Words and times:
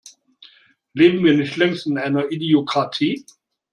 Leben 0.93 1.23
wir 1.23 1.35
nicht 1.35 1.57
längst 1.57 1.85
in 1.85 1.99
einer 1.99 2.31
Idiokratie? 2.31 3.23